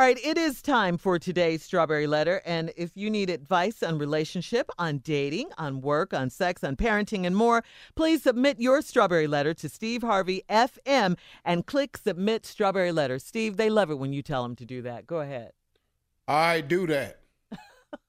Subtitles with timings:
[0.00, 2.40] All right, it is time for today's Strawberry Letter.
[2.46, 7.26] And if you need advice on relationship, on dating, on work, on sex, on parenting,
[7.26, 7.62] and more,
[7.96, 13.18] please submit your Strawberry Letter to Steve Harvey FM and click Submit Strawberry Letter.
[13.18, 15.06] Steve, they love it when you tell them to do that.
[15.06, 15.52] Go ahead.
[16.26, 17.20] I do that.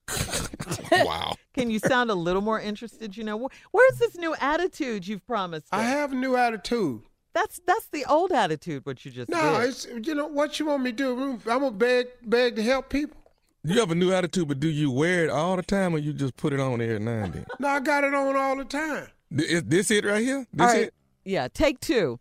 [0.94, 1.36] wow.
[1.54, 3.18] Can you sound a little more interested?
[3.18, 5.68] You know, where's this new attitude you've promised?
[5.74, 7.02] I have a new attitude.
[7.34, 8.86] That's that's the old attitude.
[8.86, 9.70] What you just no, did.
[9.70, 11.22] it's you know what you want me to do.
[11.50, 13.18] I'm gonna beg beg to help people.
[13.64, 16.14] You have a new attitude, but do you wear it all the time, or you
[16.14, 17.46] just put it on every now and then?
[17.60, 19.08] No, I got it on all the time.
[19.32, 20.46] Is this it right here?
[20.52, 20.84] This all right.
[20.88, 20.94] it?
[21.24, 22.20] Yeah, take two.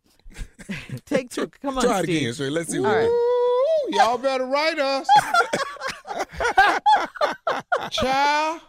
[1.07, 1.49] take two.
[1.49, 2.17] Come on, Try it Steve.
[2.19, 2.51] again, sir.
[2.51, 2.79] Let's see.
[2.79, 3.11] All what.
[3.97, 5.09] Y'all better write us,
[7.91, 8.61] child.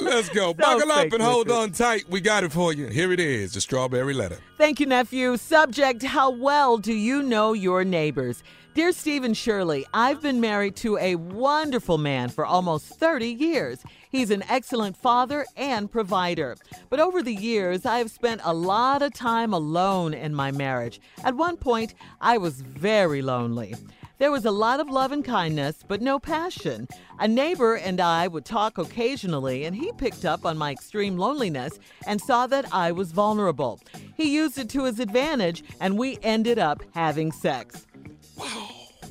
[0.00, 0.54] Let's go.
[0.54, 2.08] Buckle up and hold on tight.
[2.08, 2.86] We got it for you.
[2.86, 4.38] Here it is, the strawberry letter.
[4.58, 5.36] Thank you, nephew.
[5.36, 8.42] Subject How well do you know your neighbors?
[8.74, 13.82] Dear Stephen Shirley, I've been married to a wonderful man for almost 30 years.
[14.10, 16.56] He's an excellent father and provider.
[16.90, 21.00] But over the years, I have spent a lot of time alone in my marriage.
[21.24, 23.74] At one point, I was very lonely.
[24.18, 26.88] There was a lot of love and kindness, but no passion.
[27.18, 31.78] A neighbor and I would talk occasionally, and he picked up on my extreme loneliness
[32.06, 33.78] and saw that I was vulnerable.
[34.16, 37.86] He used it to his advantage, and we ended up having sex.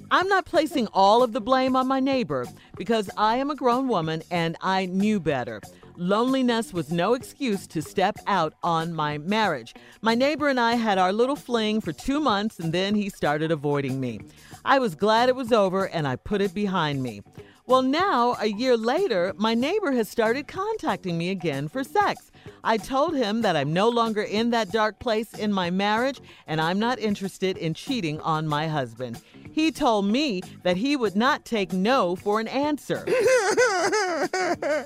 [0.10, 3.88] I'm not placing all of the blame on my neighbor because I am a grown
[3.88, 5.62] woman and I knew better.
[5.98, 9.74] Loneliness was no excuse to step out on my marriage.
[10.02, 13.52] My neighbor and I had our little fling for two months and then he started
[13.52, 14.20] avoiding me.
[14.66, 17.22] I was glad it was over and I put it behind me.
[17.68, 22.32] Well, now, a year later, my neighbor has started contacting me again for sex.
[22.64, 26.60] I told him that I'm no longer in that dark place in my marriage and
[26.60, 29.22] I'm not interested in cheating on my husband.
[29.52, 33.06] He told me that he would not take no for an answer.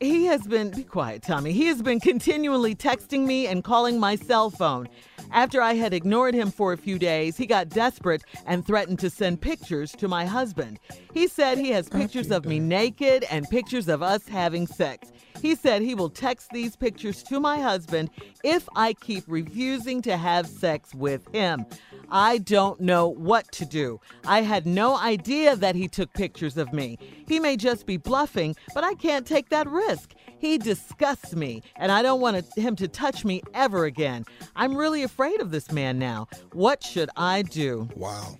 [0.00, 1.52] he has been, be quiet, Tommy.
[1.52, 4.88] He has been continually texting me and calling my cell phone.
[5.34, 9.10] After I had ignored him for a few days, he got desperate and threatened to
[9.10, 10.78] send pictures to my husband.
[11.12, 15.10] He said he has pictures of me naked and pictures of us having sex.
[15.42, 18.10] He said he will text these pictures to my husband
[18.44, 21.66] if I keep refusing to have sex with him.
[22.10, 24.00] I don't know what to do.
[24.24, 26.96] I had no idea that he took pictures of me.
[27.26, 30.14] He may just be bluffing, but I can't take that risk.
[30.44, 34.26] He disgusts me, and I don't want him to touch me ever again.
[34.54, 36.28] I'm really afraid of this man now.
[36.52, 37.88] What should I do?
[37.96, 38.36] Wow.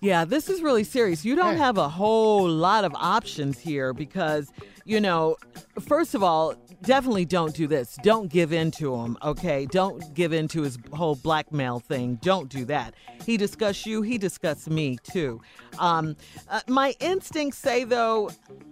[0.00, 1.24] Yeah, this is really serious.
[1.24, 4.50] You don't have a whole lot of options here because,
[4.84, 5.36] you know,
[5.80, 7.96] first of all, definitely don't do this.
[8.02, 9.66] Don't give in to him, okay?
[9.66, 12.18] Don't give in to his whole blackmail thing.
[12.22, 12.94] Don't do that.
[13.24, 15.40] He discussed you, he discussed me too.
[15.78, 16.16] Um,
[16.48, 18.30] uh, my instincts say, though,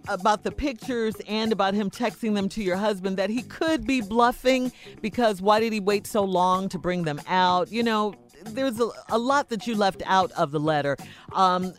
[0.08, 4.00] about the pictures and about him texting them to your husband that he could be
[4.00, 7.70] bluffing because why did he wait so long to bring them out?
[7.70, 8.14] You know,
[8.44, 10.96] there's a, a lot that you left out of the letter.
[11.32, 11.74] Um,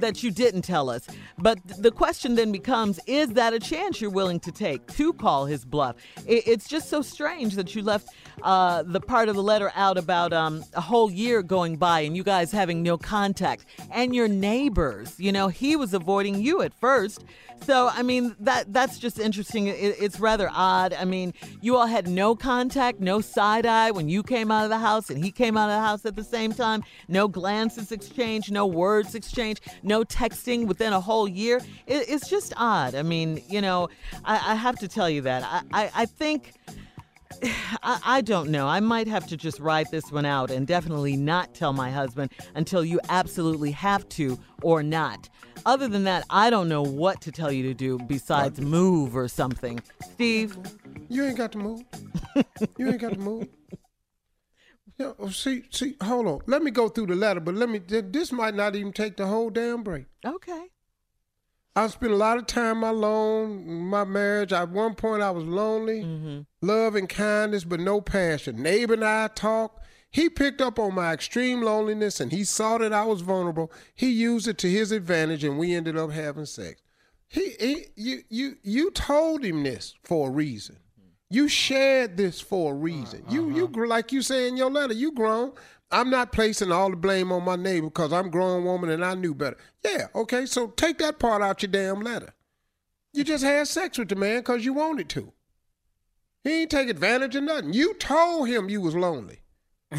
[0.00, 1.06] that you didn't tell us.
[1.38, 5.46] But the question then becomes is that a chance you're willing to take to call
[5.46, 5.96] his bluff?
[6.26, 8.08] It's just so strange that you left
[8.42, 12.16] uh, the part of the letter out about um, a whole year going by and
[12.16, 15.18] you guys having no contact and your neighbors.
[15.18, 17.24] You know, he was avoiding you at first.
[17.62, 19.68] So, I mean, that that's just interesting.
[19.68, 20.92] It, it's rather odd.
[20.92, 21.32] I mean,
[21.62, 25.08] you all had no contact, no side eye when you came out of the house
[25.08, 26.82] and he came out of the house at the same time.
[27.08, 31.58] No glances exchanged, no words exchanged, no texting within a whole year.
[31.86, 32.94] It, it's just odd.
[32.94, 33.88] I mean, you know,
[34.24, 35.42] I, I have to tell you that.
[35.44, 36.52] I, I, I think.
[37.82, 38.68] I, I, don't know.
[38.68, 42.32] I might have to just ride this one out and definitely not tell my husband
[42.54, 45.28] until you absolutely have to or not.
[45.66, 49.28] Other than that, I don't know what to tell you to do besides move or
[49.28, 49.80] something.
[50.12, 50.56] Steve?
[51.08, 51.82] You ain't got to move.
[52.78, 53.48] you ain't got to move.
[54.98, 56.40] Yeah, oh, see, see, hold on.
[56.46, 57.78] Let me go through the letter, but let me.
[57.78, 60.06] This might not even take the whole damn break.
[60.24, 60.66] Okay.
[61.76, 63.88] I spent a lot of time alone.
[63.88, 64.52] My marriage.
[64.52, 66.40] At one point, I was lonely, mm-hmm.
[66.62, 68.62] love and kindness, but no passion.
[68.62, 69.80] Neighbor and I talk.
[70.14, 73.72] He picked up on my extreme loneliness and he saw that I was vulnerable.
[73.96, 76.80] He used it to his advantage and we ended up having sex.
[77.26, 80.76] He, he you you you told him this for a reason.
[81.30, 83.22] You shared this for a reason.
[83.26, 83.34] Uh-huh.
[83.34, 85.52] You you like you say in your letter, you grown.
[85.90, 89.04] I'm not placing all the blame on my neighbor because I'm a grown woman and
[89.04, 89.56] I knew better.
[89.84, 92.34] Yeah, okay, so take that part out your damn letter.
[93.12, 95.32] You just had sex with the man because you wanted to.
[96.42, 97.72] He ain't take advantage of nothing.
[97.72, 99.44] You told him you was lonely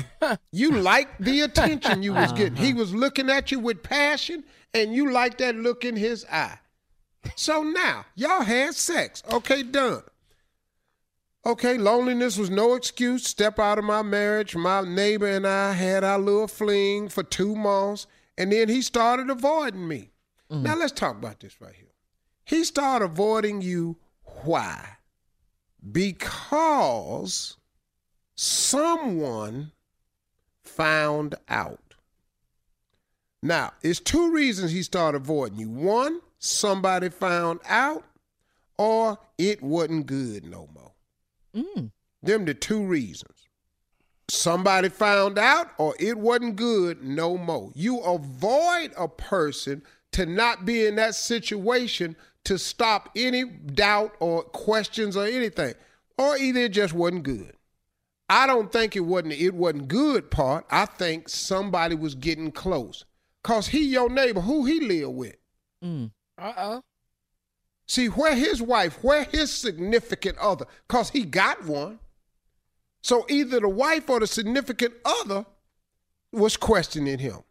[0.52, 2.56] you liked the attention you was getting.
[2.56, 2.80] He uh-huh.
[2.80, 4.44] was looking at you with passion,
[4.74, 6.60] and you liked that look in his eye.
[7.36, 9.24] So now y'all had sex.
[9.32, 10.04] Okay, done.
[11.48, 13.24] Okay, loneliness was no excuse.
[13.28, 14.56] Step out of my marriage.
[14.56, 19.30] My neighbor and I had our little fling for two months, and then he started
[19.30, 20.10] avoiding me.
[20.50, 20.64] Mm.
[20.64, 21.94] Now let's talk about this right here.
[22.46, 23.98] He started avoiding you.
[24.44, 24.98] Why?
[25.92, 27.58] Because
[28.34, 29.72] someone
[30.64, 31.80] found out.
[33.44, 35.70] Now, it's two reasons he started avoiding you.
[35.70, 38.04] One, somebody found out,
[38.80, 40.95] or it wasn't good no more.
[41.56, 41.92] Mm.
[42.22, 43.32] Them the two reasons.
[44.30, 47.72] Somebody found out, or it wasn't good no more.
[47.76, 52.16] You avoid a person to not be in that situation
[52.46, 55.74] to stop any doubt or questions or anything,
[56.18, 57.54] or either it just wasn't good.
[58.30, 60.66] I don't think it wasn't it wasn't good part.
[60.72, 63.06] I think somebody was getting close.
[63.44, 65.36] Cause he your neighbor, who he live with.
[65.84, 66.12] Mm.
[66.40, 66.82] Uh-oh.
[67.88, 72.00] See, where his wife, where his significant other, cause he got one.
[73.02, 75.46] So either the wife or the significant other
[76.32, 77.44] was questioning him.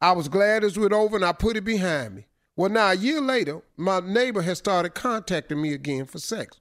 [0.00, 2.26] I was glad it was over and I put it behind me.
[2.56, 6.60] Well, now a year later, my neighbor has started contacting me again for sex.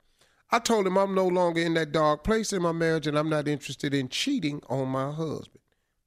[0.51, 3.29] I told him I'm no longer in that dark place in my marriage and I'm
[3.29, 5.59] not interested in cheating on my husband.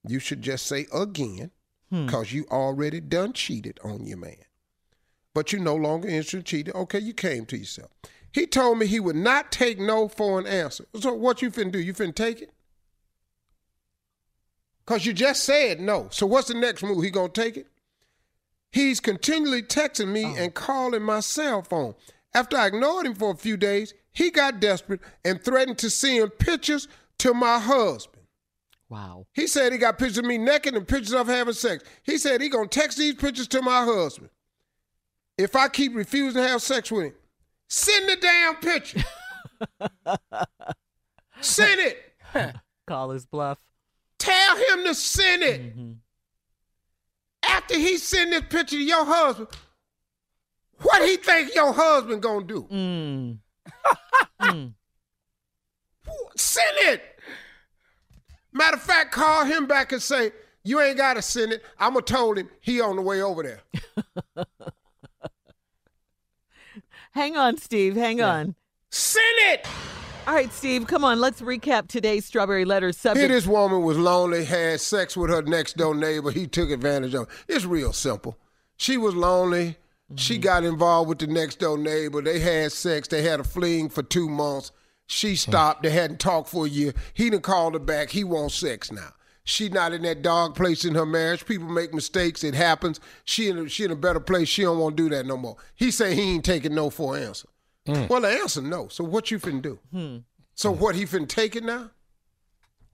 [0.07, 1.50] You should just say again,
[1.90, 2.37] because hmm.
[2.37, 4.46] you already done cheated on your man.
[5.37, 6.75] But you no longer interested in cheating.
[6.75, 7.90] Okay, you came to yourself.
[8.33, 10.87] He told me he would not take no for an answer.
[10.99, 11.78] So what you finna do?
[11.78, 12.55] You finna take it?
[14.78, 16.09] Because you just said no.
[16.11, 17.05] So what's the next move?
[17.05, 17.66] He gonna take it?
[18.73, 20.37] He's continually texting me oh.
[20.38, 21.95] and calling my cell phone.
[22.33, 26.38] After I ignored him for a few days, he got desperate and threatened to send
[26.38, 26.88] pictures
[27.19, 28.23] to my husband.
[28.88, 29.26] Wow.
[29.35, 31.85] He said he got pictures of me naked and pictures of having sex.
[32.05, 34.31] He said he gonna text these pictures to my husband.
[35.38, 37.14] If I keep refusing to have sex with him,
[37.69, 39.05] send the damn picture.
[41.40, 42.14] send it.
[42.87, 43.59] Call his bluff.
[44.19, 45.61] Tell him to send it.
[45.61, 45.93] Mm-hmm.
[47.43, 49.49] After he send this picture to your husband,
[50.81, 52.66] what he think your husband gonna do?
[52.71, 53.38] Mm.
[56.37, 57.02] Send it.
[58.52, 60.33] Matter of fact, call him back and say,
[60.64, 61.62] you ain't got to send it.
[61.78, 63.61] I'm going to told him he on the way over there.
[67.17, 67.97] Hang on, Steve.
[67.97, 68.55] Hang on.
[68.91, 69.67] Send it.
[70.27, 71.19] All right, Steve, come on.
[71.19, 73.29] Let's recap today's Strawberry Letter Here subject.
[73.31, 76.31] this woman was lonely, had sex with her next door neighbor.
[76.31, 77.29] He took advantage of it.
[77.49, 78.37] It's real simple.
[78.77, 79.79] She was lonely.
[80.17, 80.43] She mm-hmm.
[80.43, 82.21] got involved with the next door neighbor.
[82.21, 83.09] They had sex.
[83.09, 84.71] They had a fling for two months.
[85.07, 85.37] She hmm.
[85.37, 85.85] stopped.
[85.85, 86.93] They hadn't talked for a year.
[87.15, 88.11] He done called her back.
[88.11, 89.15] He wants sex now.
[89.49, 91.47] She not in that dog place in her marriage.
[91.47, 92.43] People make mistakes.
[92.43, 92.99] It happens.
[93.25, 94.49] She in a, she in a better place.
[94.49, 95.57] She don't want to do that no more.
[95.76, 97.49] He say he ain't taking no for an answer.
[97.87, 98.09] Mm.
[98.09, 98.88] Well, the answer no.
[98.88, 99.79] So what you finna do?
[99.93, 100.17] Hmm.
[100.55, 101.91] So what he finna take it now?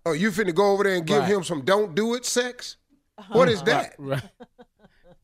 [0.04, 1.28] Oh, you finna go over there and give Right.
[1.32, 2.76] him some don't do it sex?
[3.16, 3.32] Uh-huh.
[3.38, 3.94] What is that?
[3.98, 4.22] Right.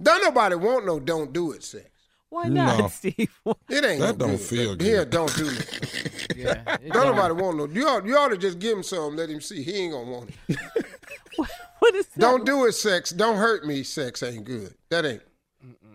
[0.02, 1.84] Don't nobody want no don't do it sex.
[2.30, 2.88] Why not, No.
[2.92, 3.14] Steve?
[3.16, 4.40] It ain't That no don't good.
[4.40, 4.86] feel good.
[4.92, 6.36] Yeah, don't do it.
[6.36, 6.76] Yeah.
[6.76, 7.16] it Don't don't.
[7.16, 7.66] nobody want no.
[7.66, 9.16] You ought, you ought to just give him some.
[9.16, 9.62] Let him see.
[9.62, 10.58] He ain't gonna want it.
[11.78, 12.20] What is that?
[12.20, 13.10] Don't do it sex.
[13.10, 13.84] Don't hurt me.
[13.84, 14.74] Sex ain't good.
[14.90, 15.22] That ain't.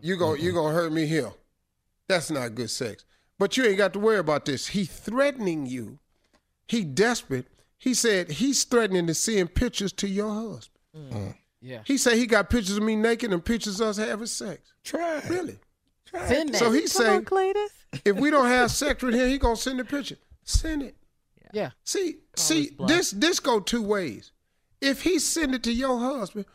[0.02, 0.34] You go.
[0.36, 1.32] You gonna hurt me here.
[2.08, 3.04] That's not good sex.
[3.38, 4.68] But you ain't got to worry about this.
[4.68, 6.00] He threatening you.
[6.68, 7.48] He desperate.
[7.78, 10.70] He said he's threatening to send pictures to your husband.
[10.96, 11.30] Mm.
[11.30, 11.34] Uh.
[11.62, 11.80] Yeah.
[11.86, 14.72] He said he got pictures of me naked and pictures of us having sex.
[14.86, 15.30] Try it.
[15.30, 15.58] Really?
[16.28, 16.58] Send that.
[16.58, 17.24] So he Come say
[18.06, 20.18] if we don't have sex with him, he gonna send the picture.
[20.44, 20.96] Send it.
[21.54, 21.72] yeah.
[21.84, 24.32] See, see, this this go two ways.
[24.82, 26.46] If he send it to your husband,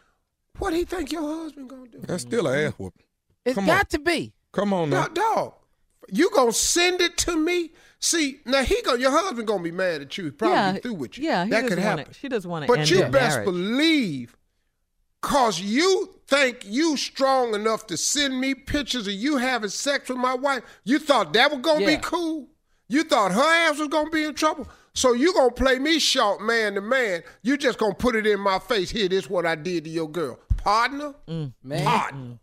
[0.58, 1.98] what he think your husband gonna do?
[2.00, 3.04] That's still an ass whooping.
[3.44, 3.86] It's Come got on.
[3.86, 4.32] to be.
[4.52, 5.04] Come on now.
[5.08, 5.52] Dog, dog,
[6.12, 7.70] you gonna send it to me?
[8.00, 10.30] See, now he go, your husband gonna be mad at you.
[10.32, 11.24] Probably yeah, be through with you.
[11.24, 12.14] Yeah, he that doesn't could wanna- happen.
[12.14, 13.44] she doesn't want to But end you best marriage.
[13.46, 14.36] believe,
[15.20, 20.18] cause you think you strong enough to send me pictures of you having sex with
[20.18, 20.62] my wife.
[20.84, 21.96] You thought that was gonna Yeah.
[21.96, 22.48] be cool.
[22.88, 24.68] You thought her ass was gonna be in trouble.
[24.94, 27.22] So you gonna play me short man to man.
[27.42, 28.90] You just gonna put it in my face.
[28.90, 30.38] Here, this what I did to your girl.
[30.56, 31.84] Partner, mm, Man.
[31.84, 32.20] partner.
[32.20, 32.38] Mm.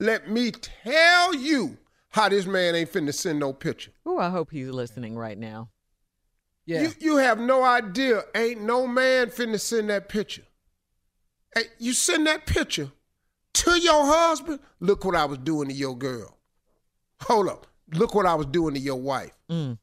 [0.00, 1.78] Let me tell you
[2.10, 3.92] how this man ain't finna send no picture.
[4.04, 5.70] Oh, I hope he's listening right now.
[6.66, 6.82] Yeah.
[6.82, 8.22] You you have no idea.
[8.34, 10.42] Ain't no man finna send that picture.
[11.54, 12.90] Hey, you send that picture
[13.54, 14.60] to your husband.
[14.80, 16.36] Look what I was doing to your girl.
[17.22, 17.66] Hold up.
[17.92, 19.32] Look what I was doing to your wife.
[19.48, 19.78] Mm.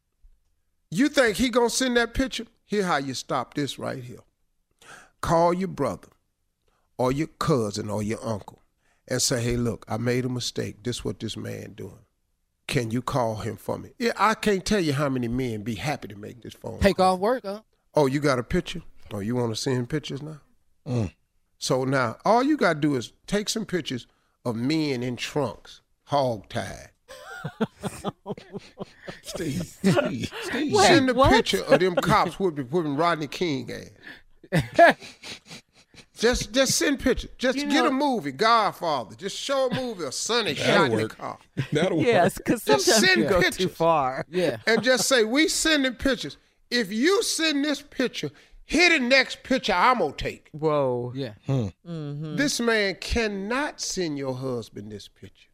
[0.90, 2.46] You think he gonna send that picture?
[2.66, 4.20] Here how you stop this right here.
[5.22, 6.10] Call your brother
[6.98, 8.62] or your cousin or your uncle
[9.08, 10.84] and say, hey, look, I made a mistake.
[10.84, 12.06] This what this man doing.
[12.68, 13.92] Can you call him for me?
[14.00, 16.80] Yeah, I can't tell you how many men be happy to make this phone.
[16.80, 17.16] Take call.
[17.16, 17.62] off work, huh?
[17.94, 18.82] Oh, you got a picture?
[19.14, 20.40] Oh, you want to send pictures now?
[20.88, 21.12] Mm.
[21.62, 24.08] So now, all you got to do is take some pictures
[24.44, 26.90] of men in trunks, hog tied.
[29.22, 30.74] Steve, Steve, Steve.
[30.74, 31.30] Wait, Send a what?
[31.32, 33.70] picture of them cops whipping, whipping Rodney King
[34.52, 34.96] ass.
[36.18, 37.30] just, just send pictures.
[37.38, 39.16] Just You get know- a movie, Godfather.
[39.16, 41.18] Just show a movie of Sonny That'll shot in the work.
[41.18, 41.38] car,
[41.72, 42.08] That'll work.
[42.08, 43.72] Yes, because Just sometimes send you go too pictures.
[43.76, 44.26] far.
[44.32, 44.58] Yeah.
[44.66, 46.38] and just say we sending pictures.
[46.72, 48.32] If you send this picture,
[48.72, 50.48] here the next picture I'm gonna take.
[50.54, 51.12] Whoa.
[51.14, 51.34] Yeah.
[51.84, 55.50] This man cannot send your husband this picture.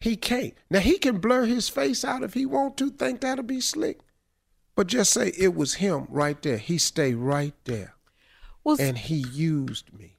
[0.00, 0.54] He can't.
[0.70, 2.90] Now he can blur his face out if he want to.
[2.90, 4.00] Think that'll be slick.
[4.74, 6.56] But just say it was him right there.
[6.56, 7.94] He stayed right there,
[8.64, 10.16] Well, and he used me.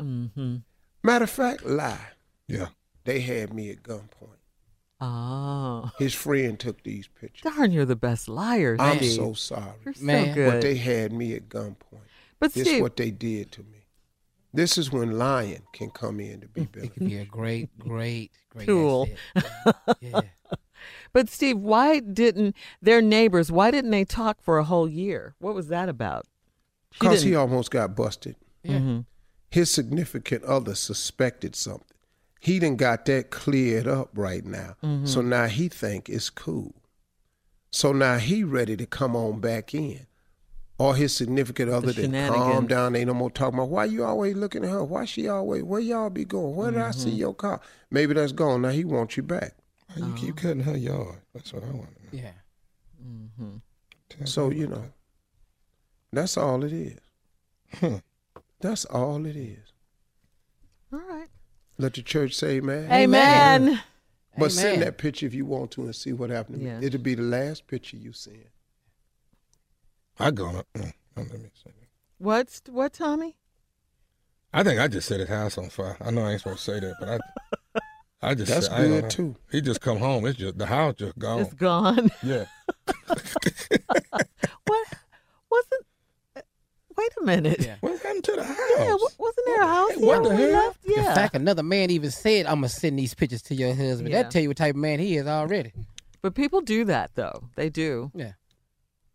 [0.00, 0.58] Mm-hmm.
[1.02, 2.12] Matter of fact, lie.
[2.46, 2.68] Yeah.
[3.04, 4.33] They had me at gunpoint.
[5.06, 7.52] Oh, His friend took these pictures.
[7.54, 9.12] darn, you're the best liar, I'm Steve.
[9.12, 9.74] so sorry.
[9.84, 10.34] You're so Man.
[10.34, 11.76] But they had me at gunpoint.
[12.38, 13.86] but This is what they did to me.
[14.52, 16.86] This is when lying can come in to be It better.
[16.88, 19.08] could be a great, great, great Tool.
[20.00, 20.20] Yeah.
[21.12, 23.50] but Steve, why didn't their neighbors?
[23.52, 25.34] Why didn't they talk for a whole year?
[25.38, 26.26] What was that about?
[26.92, 28.36] Because he almost got busted.
[28.62, 28.78] Yeah.
[28.78, 29.04] Mhm.
[29.50, 31.86] his significant other suspected something.
[32.44, 34.76] He didn't got that cleared up right now.
[34.82, 35.06] Mm-hmm.
[35.06, 36.74] So now he think it's cool.
[37.70, 40.06] So now he ready to come on back in.
[40.76, 42.68] Or his significant other that calm shenanigans.
[42.68, 44.82] down, ain't no more talking about why you always looking at her?
[44.84, 46.56] Why she always where y'all be going?
[46.56, 46.98] Where did I Mm-hmm.
[47.00, 47.60] see your car?
[47.92, 48.62] Maybe that's gone.
[48.62, 49.54] Now he wants you back.
[49.94, 51.20] Why you keep cutting her yard?
[51.32, 52.22] That's what I want to know.
[52.24, 52.32] Yeah.
[53.02, 54.24] Mm-hmm.
[54.26, 54.84] So, you know,
[56.12, 56.98] that's all it is.
[57.80, 58.00] Huh.
[58.60, 59.72] That's all it is.
[60.92, 61.28] All right.
[61.78, 62.90] Let the church say amen.
[62.92, 63.80] Amen.
[64.38, 64.84] But send Amen.
[64.86, 66.80] that picture if you want to and see what happened to Yes.
[66.80, 66.86] me.
[66.86, 68.44] It'll be the last picture you send.
[70.18, 70.64] I gonna.
[70.76, 71.88] Mm, let me say that.
[72.18, 73.36] What's what, Tommy?
[74.52, 75.96] I think I just set his house on fire.
[76.00, 77.80] I know I ain't supposed to say that, but I,
[78.30, 78.50] I just.
[78.52, 79.36] That's said- good gonna- too.
[79.50, 80.26] He just come home.
[80.26, 81.40] It's just the house just gone.
[81.40, 82.10] It's gone.
[82.22, 82.44] Yeah.
[83.06, 83.20] what
[84.66, 84.68] wasn't?
[84.68, 84.83] Wait
[87.24, 87.60] a minute.
[87.60, 87.76] Yeah.
[87.80, 88.56] What happened to the house?
[88.78, 89.90] Yeah, wa- wasn't there a house?
[89.94, 90.66] Hey, what here the when we hell?
[90.66, 90.78] left?
[90.86, 91.08] Yeah.
[91.08, 94.22] In fact, another man even said, "I'm gonna send these pictures to your husband." Yeah.
[94.22, 95.72] That tell you what type of man he is already.
[96.22, 97.44] but people do that though.
[97.56, 98.10] They do.
[98.14, 98.32] Yeah.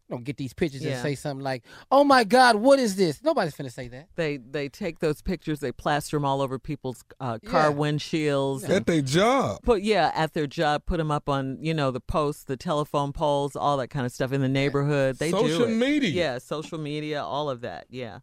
[0.10, 0.94] Don't get these pictures Yeah.
[0.94, 4.08] and say something like, "Oh my God, what is this?" Nobody's finna say that.
[4.16, 5.60] They they take those pictures.
[5.60, 7.76] They plaster them all over people's uh, car Yeah.
[7.78, 8.64] windshields.
[8.64, 9.62] and At their job.
[9.62, 10.86] Put yeah at their job.
[10.88, 14.12] Put them up on you know the posts, the telephone poles, all that kind of
[14.12, 15.18] stuff in the neighborhood.
[15.20, 15.76] They Social it.
[15.76, 16.10] media.
[16.10, 17.86] Yeah, social media, all of that.
[17.92, 18.20] Yeah.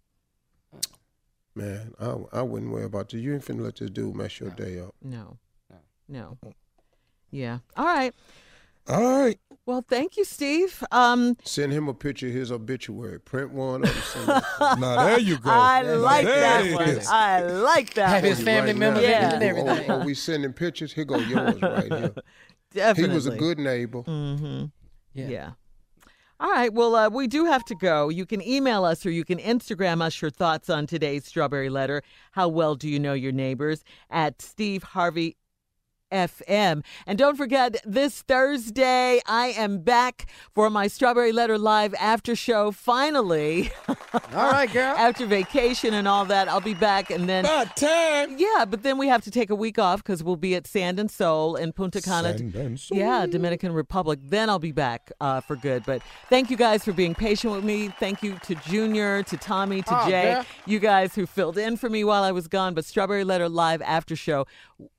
[1.55, 3.21] Man, I, I wouldn't worry about this.
[3.23, 4.95] You ain't finna let this dude mess your day up.
[5.03, 5.39] No.
[6.09, 6.37] No.
[7.31, 7.59] Yeah.
[7.77, 8.13] All right.
[8.89, 9.39] All right.
[9.67, 10.83] Well, thank you, Steve.
[10.93, 13.19] Um, Send him a picture of his obituary.
[13.19, 14.45] Print one up and send it.
[14.81, 15.51] Now there you go.
[15.51, 16.89] I Now like that one.
[16.89, 17.09] is.
[17.09, 18.31] I like that Have one.
[18.31, 19.09] his family Right members now.
[19.09, 19.27] Yeah.
[19.29, 19.91] in and everything.
[19.91, 20.93] Oh, oh, we sending pictures?
[20.93, 22.15] Here go yours right here.
[22.73, 23.11] Definitely.
[23.11, 24.03] He was a good neighbor.
[24.03, 24.65] Mm-hmm.
[25.15, 25.29] Yeah.
[25.29, 25.51] Yeah.
[26.39, 26.73] All right.
[26.73, 28.09] Well, uh, we do have to go.
[28.11, 32.03] You can email us or you can Instagram us your thoughts on today's Strawberry Letter.
[32.33, 33.83] How well do you know your neighbors?
[34.11, 35.37] At Steve Harvey
[36.13, 36.85] FM.
[37.07, 42.71] And don't forget, this Thursday, I am back for my Strawberry Letter Live after show.
[42.73, 43.95] Finally, All
[44.51, 44.95] right, girl.
[44.99, 47.11] after vacation and all that, I'll be back.
[47.11, 48.37] And then About time.
[48.39, 50.99] Yeah, but then we have to take a week off because we'll be at Sand
[51.01, 52.37] and Soul in Punta Cana.
[52.39, 52.99] Sand and Soul.
[52.99, 54.19] Yeah, Dominican Republic.
[54.23, 55.85] Then I'll be back uh, for good.
[55.85, 57.89] But thank you guys for being patient with me.
[57.99, 60.45] Thank you to Junior, to Tommy, to Oh, Jay, girl.
[60.67, 62.75] you guys who filled in for me while I was gone.
[62.75, 64.47] But Strawberry Letter Live after show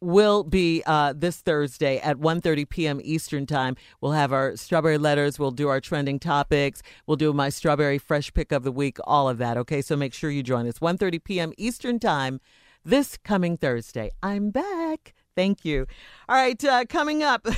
[0.02, 3.02] will be uh, this Thursday at 1.30 p.m.
[3.04, 3.76] Eastern Time.
[4.02, 5.40] We'll have our Strawberry Letters.
[5.40, 6.82] We'll do our trending topics.
[7.06, 9.58] We'll do my Strawberry Fresh Pick of the Week, all of that.
[9.58, 10.80] Okay, so make sure you join us.
[10.80, 11.54] 1.30 p.m.
[11.58, 12.40] Eastern Time
[12.84, 14.12] this coming Thursday.
[14.24, 15.14] I'm back.
[15.36, 15.88] Thank you.
[16.30, 17.48] All right, uh, coming up.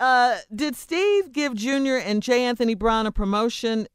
[0.00, 2.44] Uh, did Steve give Junior and J.
[2.44, 3.86] Anthony Brown a promotion?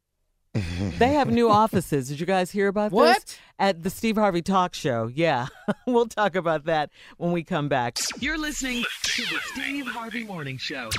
[0.99, 2.07] they have new offices.
[2.07, 2.97] Did you guys hear about this?
[2.97, 3.39] What?
[3.59, 5.09] At the Steve Harvey Talk Show.
[5.13, 5.47] Yeah.
[5.87, 7.97] we'll talk about that when we come back.
[8.19, 10.89] You're listening to the Steve Harvey Morning Show.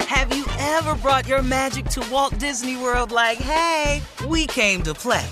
[0.00, 4.94] Have you ever brought your magic to Walt Disney World like, hey, we came to
[4.94, 5.26] play?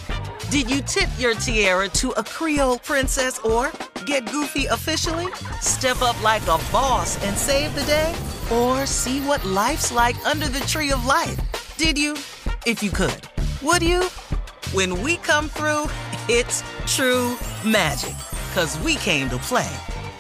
[0.51, 3.73] Did you tip your tiara to a Creole princess or
[4.07, 5.27] get goofy officially?
[5.61, 8.15] Step up like a boss and save the day?
[8.53, 11.75] Or see what life's like under the tree of life?
[11.77, 12.13] Did you?
[12.65, 13.23] If you could.
[13.61, 14.05] Would you?
[14.73, 15.87] When we come through,
[16.29, 18.15] it's true magic.
[18.55, 19.77] Cause we came to play.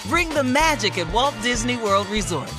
[0.08, 2.52] Bring the magic at Walt Disney World Resort.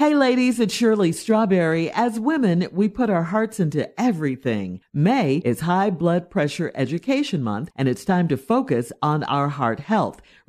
[0.00, 1.90] Hey ladies, it's Shirley Strawberry.
[1.90, 4.80] As women, we put our hearts into everything.
[4.94, 9.78] May is High Blood Pressure Education Month, and it's time to focus on our heart
[9.78, 10.22] health.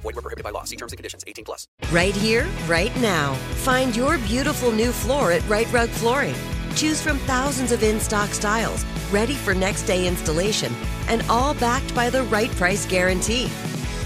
[0.00, 0.64] Void were prohibited by law.
[0.64, 1.24] See terms and conditions.
[1.26, 1.66] 18 plus.
[1.92, 3.34] Right here, right now.
[3.64, 6.34] Find your beautiful new floor at Rite Rug Flooring.
[6.74, 10.72] Choose from thousands of in-stock styles, ready for next day installation,
[11.08, 13.46] and all backed by the right price guarantee.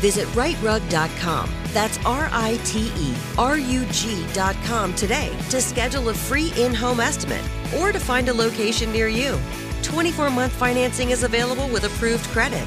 [0.00, 1.50] Visit riterug.com.
[1.72, 7.00] That's R I T E R U G.com today to schedule a free in home
[7.00, 7.44] estimate
[7.78, 9.38] or to find a location near you.
[9.82, 12.66] 24 month financing is available with approved credit.